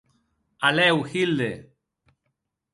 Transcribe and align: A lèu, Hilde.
A 0.67 0.69
lèu, 0.77 0.97
Hilde. 1.11 1.51